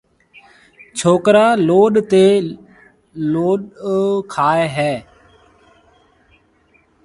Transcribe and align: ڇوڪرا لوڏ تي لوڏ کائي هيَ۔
ڇوڪرا 0.97 1.47
لوڏ 1.67 1.93
تي 2.11 2.25
لوڏ 3.33 3.59
کائي 4.33 4.63
هيَ۔ 4.75 4.93